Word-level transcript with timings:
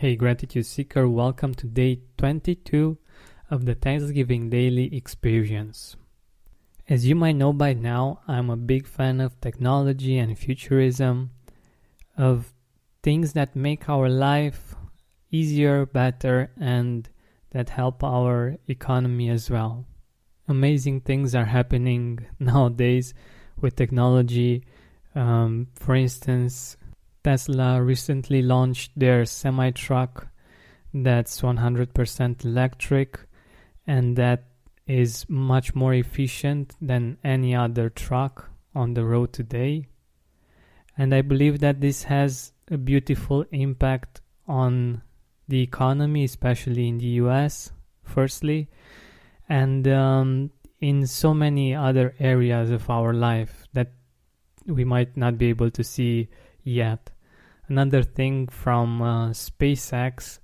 Hey, 0.00 0.16
Gratitude 0.16 0.64
Seeker, 0.64 1.06
welcome 1.06 1.52
to 1.56 1.66
day 1.66 2.00
22 2.16 2.96
of 3.50 3.66
the 3.66 3.74
Thanksgiving 3.74 4.48
Daily 4.48 4.96
Experience. 4.96 5.94
As 6.88 7.06
you 7.06 7.14
might 7.14 7.36
know 7.36 7.52
by 7.52 7.74
now, 7.74 8.20
I'm 8.26 8.48
a 8.48 8.56
big 8.56 8.86
fan 8.86 9.20
of 9.20 9.38
technology 9.42 10.16
and 10.16 10.38
futurism, 10.38 11.32
of 12.16 12.54
things 13.02 13.34
that 13.34 13.54
make 13.54 13.90
our 13.90 14.08
life 14.08 14.74
easier, 15.30 15.84
better, 15.84 16.50
and 16.58 17.06
that 17.50 17.68
help 17.68 18.02
our 18.02 18.56
economy 18.68 19.28
as 19.28 19.50
well. 19.50 19.84
Amazing 20.48 21.02
things 21.02 21.34
are 21.34 21.44
happening 21.44 22.24
nowadays 22.38 23.12
with 23.60 23.76
technology. 23.76 24.64
Um, 25.14 25.66
for 25.74 25.94
instance, 25.94 26.78
Tesla 27.22 27.82
recently 27.82 28.42
launched 28.42 28.92
their 28.96 29.24
semi 29.24 29.70
truck 29.70 30.28
that's 30.92 31.40
100% 31.40 32.44
electric 32.44 33.20
and 33.86 34.16
that 34.16 34.44
is 34.86 35.24
much 35.28 35.74
more 35.74 35.94
efficient 35.94 36.74
than 36.80 37.16
any 37.22 37.54
other 37.54 37.88
truck 37.88 38.50
on 38.74 38.94
the 38.94 39.04
road 39.04 39.32
today. 39.32 39.86
And 40.98 41.14
I 41.14 41.22
believe 41.22 41.60
that 41.60 41.80
this 41.80 42.04
has 42.04 42.52
a 42.70 42.76
beautiful 42.76 43.44
impact 43.52 44.20
on 44.48 45.02
the 45.48 45.62
economy, 45.62 46.24
especially 46.24 46.88
in 46.88 46.98
the 46.98 47.06
US, 47.24 47.72
firstly, 48.02 48.68
and 49.48 49.86
um, 49.88 50.50
in 50.80 51.06
so 51.06 51.34
many 51.34 51.74
other 51.74 52.14
areas 52.18 52.70
of 52.70 52.88
our 52.90 53.12
life 53.12 53.66
that 53.72 53.92
we 54.66 54.84
might 54.84 55.16
not 55.16 55.38
be 55.38 55.46
able 55.46 55.70
to 55.70 55.84
see 55.84 56.28
yet. 56.70 57.10
Another 57.68 58.02
thing 58.02 58.48
from 58.48 59.02
uh, 59.02 59.30
SpaceX 59.30 60.38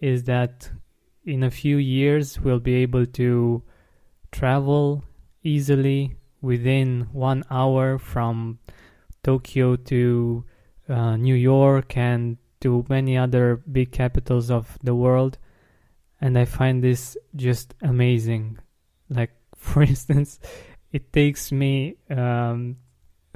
is 0.00 0.24
that 0.24 0.70
in 1.24 1.42
a 1.42 1.50
few 1.50 1.76
years 1.76 2.40
we'll 2.40 2.58
be 2.58 2.74
able 2.74 3.06
to 3.06 3.62
travel 4.32 5.04
easily 5.42 6.16
within 6.40 7.08
one 7.12 7.44
hour 7.50 7.98
from 7.98 8.58
Tokyo 9.22 9.76
to 9.76 10.44
uh, 10.88 11.16
New 11.16 11.34
York 11.36 11.96
and 11.96 12.36
to 12.60 12.84
many 12.88 13.16
other 13.16 13.62
big 13.70 13.92
capitals 13.92 14.50
of 14.50 14.78
the 14.82 14.94
world. 14.94 15.38
And 16.20 16.38
I 16.38 16.44
find 16.44 16.82
this 16.82 17.16
just 17.36 17.74
amazing. 17.82 18.58
Like, 19.08 19.32
for 19.56 19.82
instance, 19.82 20.40
it 20.92 21.12
takes 21.12 21.52
me 21.52 21.96
um, 22.10 22.76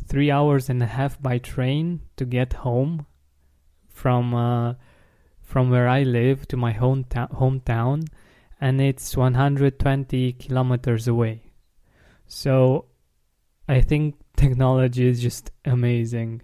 three 0.07 0.31
hours 0.31 0.69
and 0.69 0.83
a 0.83 0.87
half 0.87 1.21
by 1.21 1.39
train 1.39 2.01
to 2.17 2.25
get 2.25 2.53
home 2.53 3.07
from 3.89 4.35
uh, 4.35 4.75
from 5.43 5.71
where 5.71 5.89
I 5.89 6.03
live 6.03 6.49
to 6.49 6.57
my 6.57 6.73
hometown, 6.73 7.31
hometown, 7.33 8.09
and 8.61 8.81
it's 8.81 9.17
120 9.17 10.33
kilometers 10.33 11.07
away. 11.07 11.43
So 12.27 12.87
I 13.69 13.81
think 13.81 14.17
technology 14.37 15.07
is 15.07 15.23
just 15.23 15.51
amazing, 15.65 16.43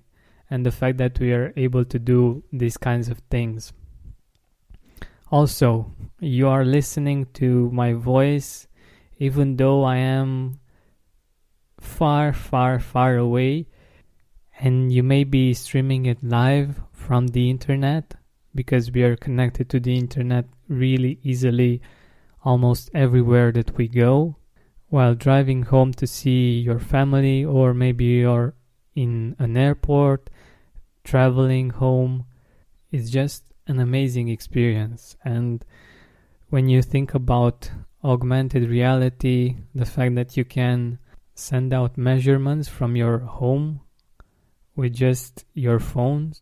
and 0.50 0.64
the 0.64 0.70
fact 0.70 0.98
that 0.98 1.18
we 1.18 1.32
are 1.32 1.52
able 1.56 1.84
to 1.84 1.98
do 1.98 2.42
these 2.52 2.76
kinds 2.76 3.08
of 3.08 3.18
things. 3.30 3.72
Also, 5.30 5.90
you 6.20 6.46
are 6.48 6.64
listening 6.64 7.26
to 7.34 7.70
my 7.70 7.94
voice, 7.94 8.66
even 9.18 9.56
though 9.56 9.82
I 9.82 9.96
am 9.96 10.60
far, 11.82 12.32
far, 12.32 12.78
far 12.78 13.16
away, 13.16 13.66
and 14.58 14.92
you 14.92 15.02
may 15.02 15.24
be 15.24 15.52
streaming 15.52 16.06
it 16.06 16.22
live 16.22 16.80
from 16.92 17.28
the 17.28 17.50
internet 17.50 18.14
because 18.54 18.92
we 18.92 19.02
are 19.02 19.16
connected 19.16 19.68
to 19.68 19.80
the 19.80 19.96
internet 19.96 20.46
really 20.68 21.18
easily 21.22 21.82
almost 22.44 22.90
everywhere 22.94 23.50
that 23.52 23.76
we 23.76 23.88
go. 23.88 24.36
While 24.88 25.14
driving 25.14 25.62
home 25.62 25.92
to 25.94 26.06
see 26.06 26.58
your 26.60 26.78
family, 26.78 27.44
or 27.44 27.72
maybe 27.74 28.04
you're 28.04 28.54
in 28.94 29.34
an 29.38 29.56
airport, 29.56 30.28
traveling 31.02 31.70
home, 31.70 32.26
it's 32.90 33.10
just 33.10 33.44
an 33.66 33.80
amazing 33.80 34.28
experience. 34.28 35.16
And 35.24 35.64
when 36.50 36.68
you 36.68 36.82
think 36.82 37.14
about 37.14 37.70
augmented 38.04 38.68
reality, 38.68 39.56
the 39.74 39.86
fact 39.86 40.14
that 40.16 40.36
you 40.36 40.44
can 40.44 40.98
send 41.34 41.72
out 41.72 41.96
measurements 41.96 42.68
from 42.68 42.96
your 42.96 43.18
home 43.18 43.80
with 44.76 44.94
just 44.94 45.44
your 45.54 45.78
phone 45.78 46.32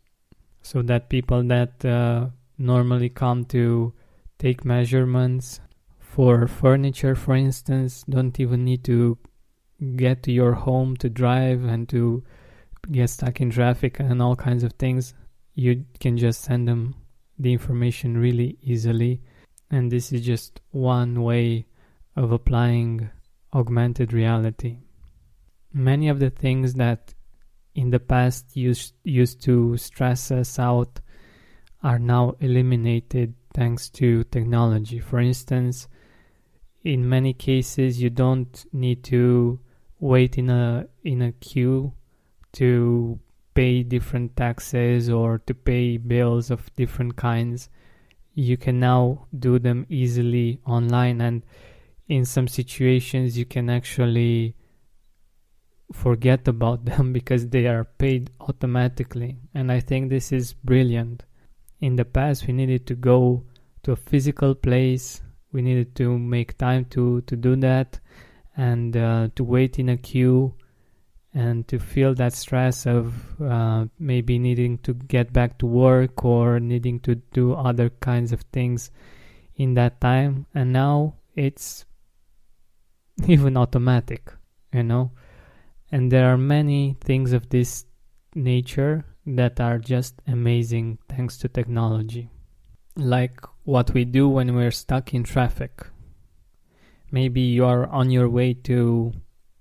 so 0.62 0.82
that 0.82 1.08
people 1.08 1.42
that 1.44 1.84
uh, 1.84 2.26
normally 2.58 3.08
come 3.08 3.44
to 3.44 3.92
take 4.38 4.64
measurements 4.64 5.60
for 5.98 6.46
furniture 6.46 7.14
for 7.14 7.34
instance 7.34 8.04
don't 8.08 8.38
even 8.40 8.64
need 8.64 8.82
to 8.84 9.16
get 9.96 10.22
to 10.22 10.32
your 10.32 10.52
home 10.52 10.96
to 10.96 11.08
drive 11.08 11.64
and 11.64 11.88
to 11.88 12.22
get 12.90 13.10
stuck 13.10 13.40
in 13.40 13.50
traffic 13.50 14.00
and 14.00 14.22
all 14.22 14.36
kinds 14.36 14.62
of 14.62 14.72
things. 14.74 15.14
You 15.54 15.84
can 15.98 16.16
just 16.16 16.42
send 16.42 16.68
them 16.68 16.94
the 17.38 17.52
information 17.52 18.16
really 18.16 18.58
easily. 18.62 19.20
And 19.70 19.90
this 19.90 20.12
is 20.12 20.22
just 20.22 20.60
one 20.70 21.22
way 21.22 21.66
of 22.16 22.32
applying 22.32 23.10
augmented 23.52 24.12
reality 24.12 24.78
many 25.72 26.08
of 26.08 26.18
the 26.18 26.30
things 26.30 26.74
that 26.74 27.14
in 27.74 27.90
the 27.90 28.00
past 28.00 28.56
used, 28.56 28.94
used 29.04 29.42
to 29.42 29.76
stress 29.76 30.30
us 30.30 30.58
out 30.58 31.00
are 31.82 31.98
now 31.98 32.34
eliminated 32.40 33.34
thanks 33.54 33.88
to 33.88 34.24
technology. 34.24 34.98
For 34.98 35.20
instance, 35.20 35.88
in 36.82 37.08
many 37.08 37.32
cases 37.32 38.02
you 38.02 38.10
don't 38.10 38.64
need 38.72 39.04
to 39.04 39.60
wait 39.98 40.38
in 40.38 40.48
a 40.50 40.86
in 41.04 41.20
a 41.22 41.32
queue 41.32 41.92
to 42.52 43.18
pay 43.54 43.82
different 43.82 44.36
taxes 44.36 45.10
or 45.10 45.38
to 45.38 45.54
pay 45.54 45.96
bills 45.96 46.50
of 46.50 46.74
different 46.76 47.16
kinds. 47.16 47.68
You 48.34 48.56
can 48.56 48.80
now 48.80 49.26
do 49.38 49.58
them 49.58 49.86
easily 49.88 50.60
online 50.66 51.20
and 51.20 51.42
in 52.10 52.24
some 52.24 52.48
situations 52.48 53.38
you 53.38 53.44
can 53.44 53.70
actually 53.70 54.56
forget 55.92 56.48
about 56.48 56.84
them 56.90 57.12
because 57.12 57.48
they 57.48 57.66
are 57.66 57.84
paid 57.84 58.30
automatically. 58.40 59.38
And 59.54 59.70
I 59.70 59.80
think 59.80 60.10
this 60.10 60.32
is 60.32 60.52
brilliant. 60.52 61.24
In 61.80 61.96
the 61.96 62.04
past, 62.04 62.46
we 62.46 62.52
needed 62.52 62.86
to 62.88 62.94
go 62.94 63.44
to 63.84 63.92
a 63.92 63.96
physical 63.96 64.54
place, 64.54 65.22
we 65.52 65.62
needed 65.62 65.94
to 65.96 66.18
make 66.18 66.58
time 66.58 66.84
to, 66.86 67.22
to 67.22 67.36
do 67.36 67.56
that, 67.56 67.98
and 68.56 68.96
uh, 68.96 69.28
to 69.36 69.44
wait 69.44 69.78
in 69.78 69.88
a 69.88 69.96
queue 69.96 70.54
and 71.32 71.66
to 71.68 71.78
feel 71.78 72.12
that 72.14 72.32
stress 72.32 72.86
of 72.86 73.40
uh, 73.40 73.86
maybe 74.00 74.36
needing 74.38 74.78
to 74.78 74.92
get 74.92 75.32
back 75.32 75.58
to 75.58 75.66
work 75.66 76.24
or 76.24 76.58
needing 76.58 76.98
to 77.00 77.14
do 77.32 77.54
other 77.54 77.88
kinds 77.88 78.32
of 78.32 78.42
things 78.52 78.90
in 79.54 79.74
that 79.74 80.00
time. 80.00 80.44
And 80.54 80.72
now 80.72 81.14
it's 81.36 81.84
even 83.28 83.56
automatic, 83.56 84.32
you 84.72 84.82
know 84.82 85.10
and 85.92 86.10
there 86.10 86.32
are 86.32 86.38
many 86.38 86.96
things 87.00 87.32
of 87.32 87.48
this 87.48 87.84
nature 88.34 89.04
that 89.26 89.60
are 89.60 89.78
just 89.78 90.14
amazing 90.26 90.98
thanks 91.08 91.36
to 91.38 91.48
technology. 91.48 92.30
Like 92.96 93.40
what 93.64 93.92
we 93.92 94.04
do 94.04 94.28
when 94.28 94.54
we're 94.54 94.70
stuck 94.70 95.14
in 95.14 95.24
traffic. 95.24 95.86
Maybe 97.10 97.40
you 97.40 97.64
are 97.64 97.86
on 97.86 98.10
your 98.10 98.28
way 98.28 98.54
to 98.54 99.12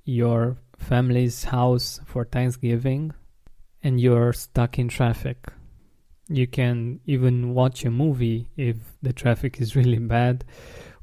your 0.05 0.57
family's 0.77 1.45
house 1.45 1.99
for 2.05 2.25
Thanksgiving 2.25 3.11
and 3.83 3.99
you're 3.99 4.33
stuck 4.33 4.77
in 4.77 4.87
traffic. 4.87 5.51
You 6.27 6.45
can 6.45 6.99
even 7.05 7.55
watch 7.55 7.85
a 7.85 7.91
movie 7.91 8.49
if 8.55 8.77
the 9.01 9.13
traffic 9.13 9.59
is 9.59 9.75
really 9.75 9.97
bad, 9.97 10.45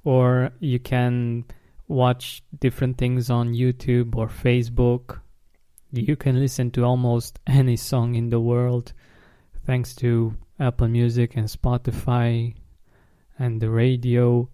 or 0.04 0.50
you 0.60 0.78
can 0.78 1.44
watch 1.88 2.42
different 2.58 2.98
things 2.98 3.30
on 3.30 3.54
YouTube 3.54 4.16
or 4.16 4.28
Facebook. 4.28 5.20
You 5.92 6.16
can 6.16 6.38
listen 6.38 6.70
to 6.72 6.84
almost 6.84 7.38
any 7.46 7.76
song 7.76 8.14
in 8.14 8.30
the 8.30 8.40
world 8.40 8.92
thanks 9.64 9.94
to 9.96 10.36
Apple 10.58 10.88
Music 10.88 11.36
and 11.36 11.46
Spotify 11.46 12.54
and 13.38 13.60
the 13.60 13.70
radio. 13.70 14.48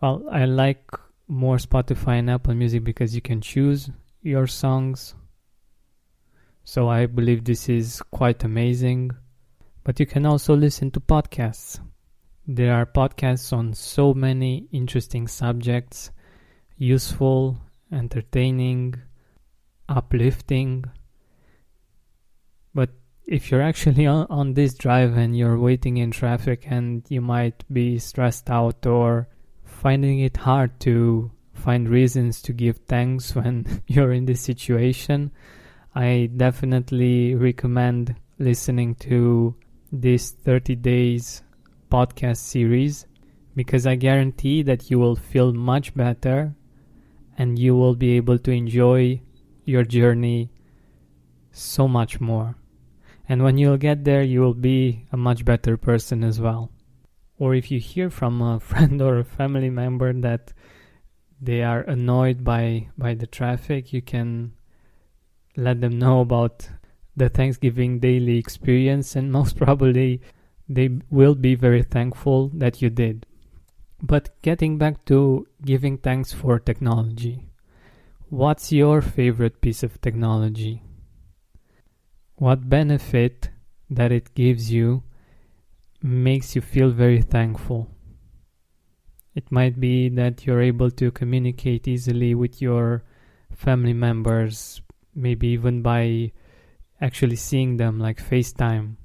Well, 0.00 0.24
I 0.30 0.44
like 0.44 0.90
more 1.28 1.56
Spotify 1.56 2.18
and 2.18 2.30
Apple 2.30 2.54
Music 2.54 2.84
because 2.84 3.14
you 3.14 3.20
can 3.20 3.40
choose 3.40 3.90
your 4.22 4.46
songs. 4.46 5.14
So 6.64 6.88
I 6.88 7.06
believe 7.06 7.44
this 7.44 7.68
is 7.68 8.02
quite 8.10 8.44
amazing. 8.44 9.12
But 9.84 10.00
you 10.00 10.06
can 10.06 10.26
also 10.26 10.54
listen 10.56 10.90
to 10.92 11.00
podcasts. 11.00 11.80
There 12.46 12.74
are 12.74 12.86
podcasts 12.86 13.52
on 13.52 13.72
so 13.74 14.12
many 14.14 14.68
interesting 14.72 15.28
subjects 15.28 16.10
useful, 16.78 17.58
entertaining, 17.92 18.94
uplifting. 19.88 20.84
But 22.74 22.90
if 23.26 23.50
you're 23.50 23.62
actually 23.62 24.06
on, 24.14 24.26
on 24.30 24.54
this 24.54 24.74
drive 24.74 25.16
and 25.16 25.36
you're 25.36 25.58
waiting 25.58 25.96
in 25.96 26.10
traffic 26.10 26.66
and 26.68 27.04
you 27.08 27.20
might 27.20 27.64
be 27.72 27.98
stressed 27.98 28.50
out 28.50 28.86
or 28.86 29.28
finding 29.64 30.20
it 30.20 30.36
hard 30.36 30.78
to 30.80 31.30
find 31.54 31.88
reasons 31.88 32.42
to 32.42 32.52
give 32.52 32.78
thanks 32.86 33.34
when 33.34 33.82
you're 33.86 34.12
in 34.12 34.26
this 34.26 34.40
situation, 34.40 35.30
I 35.94 36.30
definitely 36.36 37.34
recommend 37.34 38.14
listening 38.38 38.94
to 38.96 39.54
this 39.90 40.32
30 40.32 40.76
days 40.76 41.42
podcast 41.90 42.38
series 42.38 43.06
because 43.54 43.86
I 43.86 43.94
guarantee 43.94 44.62
that 44.64 44.90
you 44.90 44.98
will 44.98 45.16
feel 45.16 45.52
much 45.54 45.94
better 45.94 46.54
and 47.36 47.58
you 47.58 47.76
will 47.76 47.94
be 47.94 48.16
able 48.16 48.38
to 48.38 48.50
enjoy 48.50 49.20
your 49.64 49.84
journey 49.84 50.50
so 51.50 51.88
much 51.88 52.20
more. 52.20 52.56
And 53.28 53.42
when 53.42 53.58
you'll 53.58 53.76
get 53.76 54.04
there, 54.04 54.22
you 54.22 54.40
will 54.40 54.54
be 54.54 55.06
a 55.12 55.16
much 55.16 55.44
better 55.44 55.76
person 55.76 56.22
as 56.22 56.40
well. 56.40 56.70
Or 57.38 57.54
if 57.54 57.70
you 57.70 57.80
hear 57.80 58.08
from 58.08 58.40
a 58.40 58.60
friend 58.70 59.02
or 59.02 59.18
a 59.18 59.24
family 59.24 59.70
member 59.70 60.12
that 60.12 60.52
they 61.40 61.62
are 61.62 61.82
annoyed 61.82 62.44
by, 62.44 62.88
by 62.96 63.14
the 63.14 63.26
traffic, 63.26 63.92
you 63.92 64.00
can 64.00 64.52
let 65.56 65.80
them 65.80 65.98
know 65.98 66.20
about 66.20 66.68
the 67.16 67.28
Thanksgiving 67.28 67.98
daily 67.98 68.38
experience, 68.38 69.16
and 69.16 69.32
most 69.32 69.56
probably 69.64 70.20
they 70.68 70.98
will 71.10 71.34
be 71.34 71.54
very 71.54 71.82
thankful 71.82 72.50
that 72.54 72.82
you 72.82 72.90
did. 72.90 73.26
But 74.06 74.40
getting 74.40 74.78
back 74.78 75.04
to 75.06 75.48
giving 75.64 75.98
thanks 75.98 76.32
for 76.32 76.60
technology, 76.60 77.48
what's 78.28 78.70
your 78.70 79.02
favorite 79.02 79.60
piece 79.60 79.82
of 79.82 80.00
technology? 80.00 80.84
What 82.36 82.68
benefit 82.68 83.50
that 83.90 84.12
it 84.12 84.32
gives 84.34 84.70
you 84.70 85.02
makes 86.00 86.54
you 86.54 86.62
feel 86.62 86.90
very 86.90 87.20
thankful? 87.20 87.90
It 89.34 89.50
might 89.50 89.80
be 89.80 90.08
that 90.10 90.46
you're 90.46 90.62
able 90.62 90.92
to 90.92 91.10
communicate 91.10 91.88
easily 91.88 92.32
with 92.36 92.62
your 92.62 93.02
family 93.56 93.92
members, 93.92 94.82
maybe 95.16 95.48
even 95.48 95.82
by 95.82 96.30
actually 97.00 97.36
seeing 97.36 97.76
them, 97.76 97.98
like 97.98 98.24
FaceTime. 98.24 98.98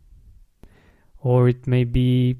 Or 1.17 1.49
it 1.49 1.65
may 1.65 1.85
be 1.85 2.37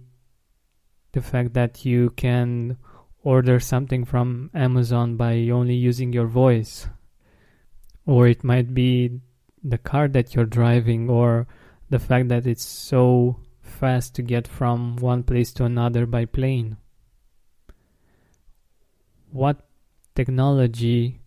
the 1.14 1.22
fact 1.22 1.54
that 1.54 1.86
you 1.86 2.10
can 2.12 2.78
order 3.24 3.60
something 3.60 4.06
from 4.06 4.50
Amazon 4.54 5.16
by 5.16 5.50
only 5.50 5.76
using 5.76 6.14
your 6.14 6.28
voice. 6.28 6.88
Or 8.06 8.28
it 8.28 8.44
might 8.44 8.74
be 8.74 9.22
the 9.64 9.78
car 9.78 10.08
that 10.08 10.34
you're 10.34 10.46
driving 10.46 11.10
or 11.10 11.48
the 11.90 12.00
fact 12.00 12.30
that 12.30 12.48
it's 12.48 12.64
so 12.64 13.38
fast 13.62 14.16
to 14.16 14.22
get 14.22 14.48
from 14.48 14.96
one 14.98 15.24
place 15.24 15.54
to 15.54 15.66
another 15.66 16.06
by 16.06 16.26
plane. 16.26 16.78
What 19.32 19.68
technology 20.16 21.22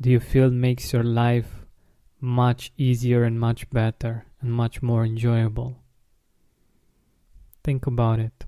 do 0.00 0.10
you 0.10 0.20
feel 0.20 0.50
makes 0.50 0.92
your 0.92 1.04
life 1.04 1.66
much 2.20 2.72
easier 2.76 3.24
and 3.24 3.38
much 3.38 3.68
better 3.70 4.26
and 4.40 4.52
much 4.52 4.82
more 4.82 5.04
enjoyable? 5.04 5.76
Think 7.62 7.86
about 7.86 8.18
it. 8.18 8.44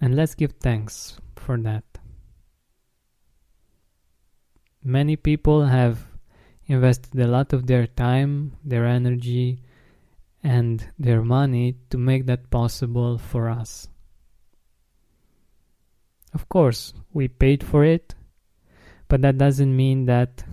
And 0.00 0.16
let's 0.16 0.34
give 0.34 0.52
thanks 0.60 1.18
for 1.36 1.58
that. 1.58 1.84
Many 4.82 5.16
people 5.16 5.66
have 5.66 6.06
invested 6.66 7.20
a 7.20 7.26
lot 7.26 7.52
of 7.52 7.66
their 7.66 7.86
time, 7.86 8.56
their 8.64 8.86
energy, 8.86 9.60
and 10.42 10.86
their 10.98 11.22
money 11.22 11.76
to 11.90 11.98
make 11.98 12.26
that 12.26 12.50
possible 12.50 13.18
for 13.18 13.50
us. 13.50 13.88
Of 16.32 16.48
course, 16.48 16.94
we 17.12 17.28
paid 17.28 17.62
for 17.62 17.84
it, 17.84 18.14
but 19.08 19.20
that 19.20 19.36
doesn't 19.36 19.74
mean 19.76 20.06
that 20.06 20.44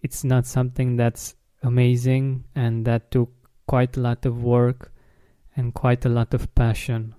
it's 0.00 0.24
not 0.24 0.46
something 0.46 0.96
that's 0.96 1.36
amazing 1.62 2.44
and 2.56 2.84
that 2.86 3.10
took 3.12 3.30
quite 3.68 3.96
a 3.96 4.00
lot 4.00 4.26
of 4.26 4.42
work 4.42 4.92
and 5.54 5.74
quite 5.74 6.04
a 6.04 6.08
lot 6.08 6.34
of 6.34 6.52
passion. 6.54 7.14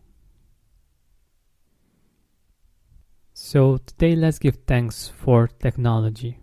So 3.45 3.75
today 3.75 4.15
let's 4.15 4.39
give 4.39 4.59
thanks 4.65 5.09
for 5.09 5.47
technology, 5.47 6.39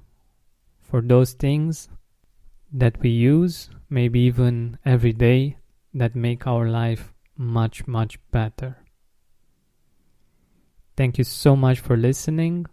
for 0.82 1.00
those 1.00 1.32
things 1.32 1.88
that 2.74 3.00
we 3.00 3.08
use, 3.08 3.70
maybe 3.88 4.20
even 4.20 4.78
every 4.84 5.14
day, 5.14 5.56
that 5.94 6.14
make 6.14 6.46
our 6.46 6.68
life 6.68 7.14
much, 7.38 7.86
much 7.86 8.18
better. 8.30 8.76
Thank 10.94 11.16
you 11.16 11.24
so 11.24 11.56
much 11.56 11.80
for 11.80 11.96
listening. 11.96 12.66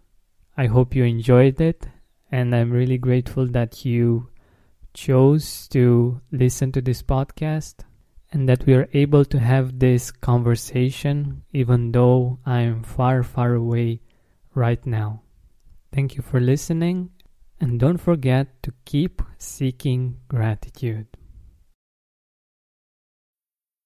I 0.58 0.66
hope 0.66 0.94
you 0.94 1.04
enjoyed 1.04 1.58
it, 1.58 1.88
and 2.30 2.54
I'm 2.54 2.70
really 2.70 2.98
grateful 2.98 3.46
that 3.46 3.86
you 3.86 4.28
chose 4.92 5.66
to 5.68 6.20
listen 6.30 6.70
to 6.72 6.82
this 6.82 7.02
podcast 7.02 7.76
and 8.30 8.46
that 8.46 8.66
we 8.66 8.74
are 8.74 8.90
able 8.92 9.24
to 9.24 9.38
have 9.38 9.78
this 9.78 10.10
conversation 10.10 11.44
even 11.54 11.92
though 11.92 12.38
I'm 12.44 12.82
far, 12.82 13.22
far 13.22 13.54
away 13.54 14.02
right 14.58 14.84
now. 14.84 15.22
Thank 15.94 16.16
you 16.16 16.22
for 16.22 16.40
listening, 16.40 17.10
and 17.60 17.78
don't 17.80 17.98
forget 17.98 18.62
to 18.64 18.72
keep 18.84 19.22
seeking 19.38 20.18
gratitude. 20.28 21.06